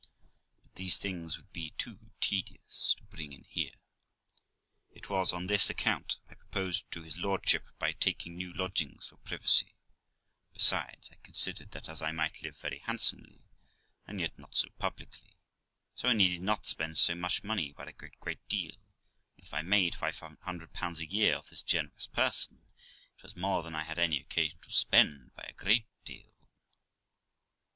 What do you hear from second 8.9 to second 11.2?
for privacy; besides, I